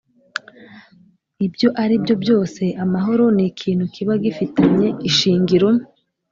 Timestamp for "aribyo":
1.83-2.15